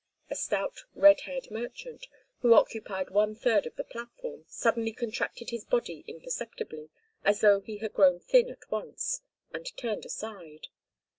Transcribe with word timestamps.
A 0.31 0.35
stout, 0.35 0.79
red 0.95 1.21
haired 1.27 1.51
merchant, 1.51 2.07
who 2.39 2.55
occupied 2.55 3.11
one 3.11 3.35
third 3.35 3.67
of 3.67 3.75
the 3.75 3.83
platform, 3.83 4.45
suddenly 4.47 4.93
contracted 4.93 5.51
his 5.51 5.63
body 5.63 6.03
imperceptibly, 6.07 6.89
as 7.23 7.41
though 7.41 7.59
he 7.59 7.77
had 7.77 7.93
grown 7.93 8.19
thin 8.19 8.49
at 8.49 8.71
once, 8.71 9.21
and 9.53 9.67
turned 9.77 10.05
aside. 10.07 10.69